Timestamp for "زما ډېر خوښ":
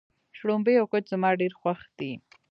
1.13-1.79